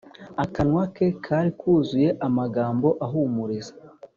Akanwa 0.43 0.83
ke 0.93 1.07
Kari 1.23 1.51
kuzuye 1.59 2.09
amagambo 2.27 2.87
ahumuriza 3.05 3.73